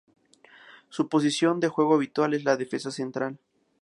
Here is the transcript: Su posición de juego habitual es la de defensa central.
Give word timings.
Su 0.89 1.09
posición 1.09 1.59
de 1.59 1.67
juego 1.67 1.93
habitual 1.93 2.33
es 2.33 2.43
la 2.43 2.53
de 2.57 2.63
defensa 2.65 2.89
central. 2.89 3.37